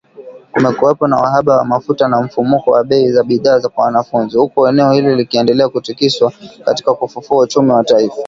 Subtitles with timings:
[0.51, 4.91] Kumekuwepo na uhaba wa mafuta na mfumuko wa bei za bidhaa kwa wanunuzi, huku eneo
[4.91, 6.31] hilo likiendelea kutikiswa
[6.65, 8.15] katika kufufua uchumi wa taifa